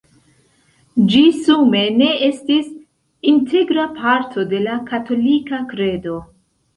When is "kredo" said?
5.75-6.15